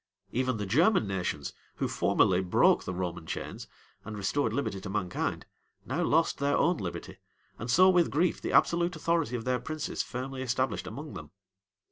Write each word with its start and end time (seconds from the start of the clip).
Even 0.31 0.57
the 0.57 0.65
German 0.65 1.05
nations, 1.05 1.53
who 1.75 1.87
formerly 1.87 2.41
broke 2.41 2.85
the 2.85 2.93
Roman 2.95 3.27
chains, 3.27 3.67
and 4.03 4.17
restored 4.17 4.51
liberty 4.51 4.81
to 4.81 4.89
mankind, 4.89 5.45
now 5.85 6.01
lost 6.01 6.39
their 6.39 6.57
own 6.57 6.77
liberty, 6.77 7.19
and 7.59 7.69
saw 7.69 7.87
with 7.87 8.09
grief 8.09 8.41
the 8.41 8.51
absolute 8.51 8.95
authority 8.95 9.35
of 9.35 9.45
their 9.45 9.59
princes 9.59 10.01
firmly 10.01 10.41
established 10.41 10.87
among 10.87 11.13
them. 11.13 11.29